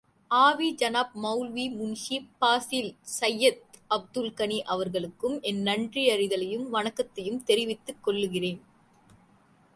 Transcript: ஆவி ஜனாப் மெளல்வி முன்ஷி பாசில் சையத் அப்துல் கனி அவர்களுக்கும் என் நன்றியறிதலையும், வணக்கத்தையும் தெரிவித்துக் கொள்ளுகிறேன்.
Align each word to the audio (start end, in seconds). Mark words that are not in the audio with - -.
ஆவி 0.31 0.75
ஜனாப் 0.79 1.11
மெளல்வி 1.23 1.65
முன்ஷி 1.71 2.17
பாசில் 2.39 2.89
சையத் 3.19 3.61
அப்துல் 3.87 4.33
கனி 4.33 4.61
அவர்களுக்கும் 4.63 5.41
என் 5.41 5.61
நன்றியறிதலையும், 5.61 6.65
வணக்கத்தையும் 6.69 7.43
தெரிவித்துக் 7.43 8.03
கொள்ளுகிறேன். 8.03 8.61